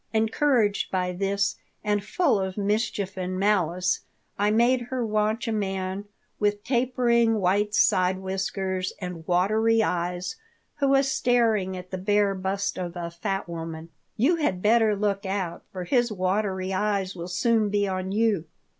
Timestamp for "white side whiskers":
7.39-8.93